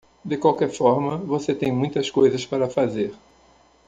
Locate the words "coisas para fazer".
2.09-3.13